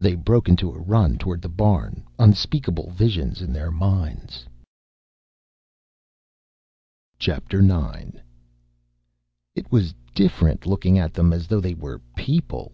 [0.00, 4.46] They broke into a run toward the barn, unspeakable visions in their minds.
[7.24, 7.46] IX
[9.54, 12.72] It was different, looking at them as though they were "people."